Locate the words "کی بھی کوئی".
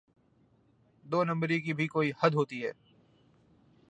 1.61-2.11